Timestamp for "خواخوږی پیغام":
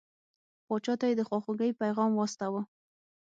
1.27-2.11